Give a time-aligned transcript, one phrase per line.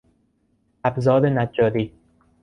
[0.83, 1.93] ابزار نجاری